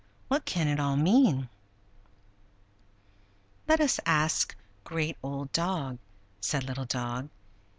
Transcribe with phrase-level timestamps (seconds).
[0.29, 1.47] What can it all mean?"
[3.67, 5.99] "Let us ask Great Old Dog!"
[6.39, 7.29] said Little Dog.